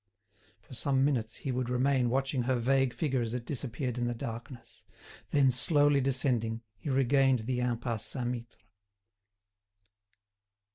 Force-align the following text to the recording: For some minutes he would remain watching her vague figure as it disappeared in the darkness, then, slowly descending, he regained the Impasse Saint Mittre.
For 0.61 0.73
some 0.73 1.05
minutes 1.05 1.35
he 1.35 1.51
would 1.51 1.69
remain 1.69 2.09
watching 2.09 2.41
her 2.49 2.55
vague 2.55 2.91
figure 2.91 3.21
as 3.21 3.35
it 3.35 3.45
disappeared 3.45 3.99
in 3.99 4.07
the 4.07 4.15
darkness, 4.15 4.83
then, 5.29 5.51
slowly 5.51 6.01
descending, 6.01 6.63
he 6.75 6.89
regained 6.89 7.41
the 7.41 7.59
Impasse 7.59 8.07
Saint 8.07 8.27
Mittre. 8.29 8.59